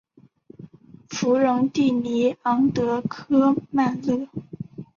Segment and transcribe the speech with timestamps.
[1.09, 4.27] 弗龙蒂尼昂德科曼热。